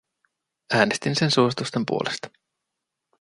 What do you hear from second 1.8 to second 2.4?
puolesta.